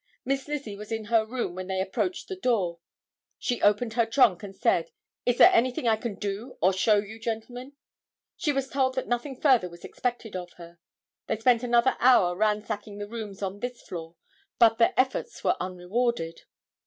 [0.25, 2.79] Miss Lizzie was in her room when they approached the door.
[3.37, 4.89] She opened her trunk and said
[5.27, 7.73] "Is there anything I can do or show you, gentlemen?"
[8.35, 10.79] She was told that nothing further was expected of her.
[11.27, 14.15] They spent another hour ransacking the rooms on this floor
[14.57, 16.45] but their efforts were unrewarded.